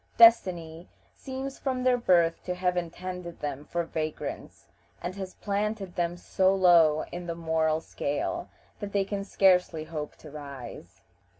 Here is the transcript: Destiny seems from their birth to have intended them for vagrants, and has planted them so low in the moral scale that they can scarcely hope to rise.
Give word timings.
Destiny 0.17 0.89
seems 1.13 1.59
from 1.59 1.83
their 1.83 1.95
birth 1.95 2.41
to 2.45 2.55
have 2.55 2.75
intended 2.75 3.39
them 3.39 3.65
for 3.65 3.83
vagrants, 3.83 4.65
and 4.99 5.13
has 5.13 5.35
planted 5.35 5.95
them 5.95 6.17
so 6.17 6.55
low 6.55 7.05
in 7.11 7.27
the 7.27 7.35
moral 7.35 7.81
scale 7.81 8.49
that 8.79 8.93
they 8.93 9.05
can 9.05 9.23
scarcely 9.23 9.83
hope 9.83 10.15
to 10.15 10.31
rise. 10.31 11.01